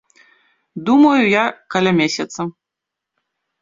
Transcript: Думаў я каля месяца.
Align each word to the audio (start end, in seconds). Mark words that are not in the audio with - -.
Думаў 0.87 1.21
я 1.41 1.45
каля 1.77 1.91
месяца. 2.01 2.51